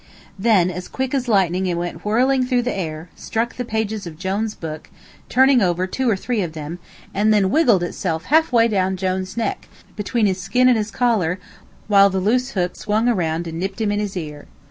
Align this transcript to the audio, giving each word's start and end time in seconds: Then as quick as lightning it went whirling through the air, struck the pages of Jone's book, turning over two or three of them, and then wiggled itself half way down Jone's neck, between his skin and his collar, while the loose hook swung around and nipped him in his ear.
Then 0.39 0.71
as 0.71 0.87
quick 0.87 1.13
as 1.13 1.27
lightning 1.27 1.67
it 1.67 1.77
went 1.77 2.03
whirling 2.03 2.43
through 2.43 2.63
the 2.63 2.75
air, 2.75 3.09
struck 3.15 3.53
the 3.55 3.63
pages 3.63 4.07
of 4.07 4.17
Jone's 4.17 4.55
book, 4.55 4.89
turning 5.29 5.61
over 5.61 5.85
two 5.85 6.09
or 6.09 6.15
three 6.15 6.41
of 6.41 6.53
them, 6.53 6.79
and 7.13 7.31
then 7.31 7.51
wiggled 7.51 7.83
itself 7.83 8.25
half 8.25 8.51
way 8.51 8.67
down 8.67 8.97
Jone's 8.97 9.37
neck, 9.37 9.67
between 9.95 10.25
his 10.25 10.41
skin 10.41 10.67
and 10.67 10.75
his 10.79 10.89
collar, 10.89 11.37
while 11.87 12.09
the 12.09 12.19
loose 12.19 12.49
hook 12.53 12.75
swung 12.75 13.07
around 13.07 13.45
and 13.45 13.59
nipped 13.59 13.79
him 13.79 13.91
in 13.91 13.99
his 13.99 14.17
ear. 14.17 14.47